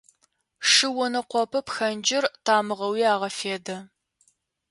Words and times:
Шы 0.69 0.87
онэкъопэ 1.05 1.59
пхэнджыр 1.67 2.25
тамыгъэуи 2.45 3.03
агъэфедэ. 3.13 3.77